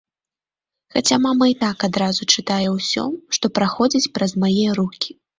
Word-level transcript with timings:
Хаця 0.93 1.17
мама 1.25 1.45
і 1.49 1.53
так 1.63 1.77
адразу 1.87 2.27
чытае 2.37 2.65
ўсё, 2.77 3.03
што 3.39 3.45
праходзіць 3.57 4.11
праз 4.15 4.31
мае 4.45 4.65
рукі. 4.79 5.11